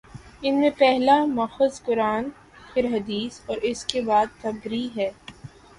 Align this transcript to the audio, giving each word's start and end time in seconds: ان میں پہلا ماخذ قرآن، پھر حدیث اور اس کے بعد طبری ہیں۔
ان 0.41 0.59
میں 0.59 0.69
پہلا 0.77 1.17
ماخذ 1.25 1.81
قرآن، 1.83 2.29
پھر 2.73 2.85
حدیث 2.85 3.39
اور 3.45 3.57
اس 3.61 3.85
کے 3.85 4.01
بعد 4.01 4.41
طبری 4.41 4.87
ہیں۔ 4.97 5.09